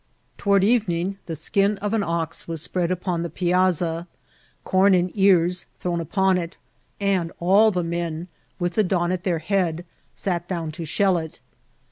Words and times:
Toward 0.39 0.63
eyening 0.63 1.17
the 1.27 1.35
skin 1.35 1.77
of 1.77 1.93
an 1.93 2.01
ox 2.01 2.47
was 2.47 2.59
spread 2.59 2.89
upon 2.89 3.21
the 3.21 3.29
piazza, 3.29 4.07
ccHrn 4.65 4.95
in 4.95 5.11
ears 5.13 5.67
thrown 5.79 6.01
upon 6.01 6.39
it, 6.39 6.57
and 6.99 7.31
all 7.39 7.69
the 7.69 7.83
men^ 7.83 8.25
with 8.57 8.73
the 8.73 8.83
don 8.83 9.11
at 9.11 9.25
their 9.25 9.37
head, 9.37 9.85
sat 10.15 10.47
down 10.47 10.71
to 10.71 10.85
shell 10.85 11.19
it. 11.19 11.39